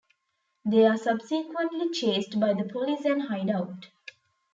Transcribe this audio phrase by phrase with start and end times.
[0.65, 3.85] They are subsequently chased by the police and hide out.